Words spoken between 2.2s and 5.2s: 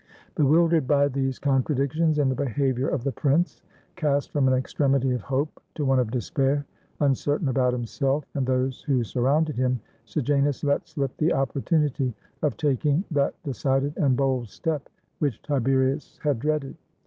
the behavior of the Prince, cast from an extremity